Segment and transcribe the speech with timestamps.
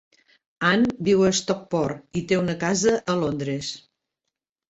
[0.67, 3.69] Ann viu a Stockport i té una casa a Londres.